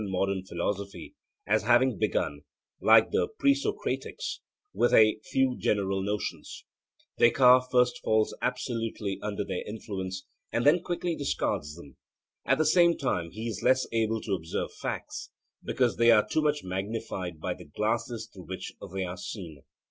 [0.01, 0.09] It is
[0.41, 1.15] characteristic of the first period of modern philosophy,
[1.45, 2.41] that having begun
[2.81, 4.39] (like the Presocratics)
[4.73, 6.65] with a few general notions,
[7.19, 11.97] Descartes first falls absolutely under their influence, and then quickly discards them.
[12.47, 15.29] At the same time he is less able to observe facts,
[15.63, 19.61] because they are too much magnified by the glasses through which they are seen.